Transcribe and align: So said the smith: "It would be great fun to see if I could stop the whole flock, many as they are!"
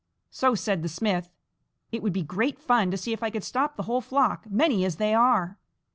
So 0.31 0.55
said 0.55 0.81
the 0.81 0.89
smith: 0.89 1.29
"It 1.91 2.01
would 2.01 2.11
be 2.11 2.23
great 2.23 2.57
fun 2.57 2.89
to 2.89 2.97
see 2.97 3.13
if 3.13 3.21
I 3.21 3.29
could 3.29 3.43
stop 3.43 3.75
the 3.75 3.83
whole 3.83 4.01
flock, 4.01 4.49
many 4.49 4.83
as 4.83 4.95
they 4.95 5.13
are!" 5.13 5.59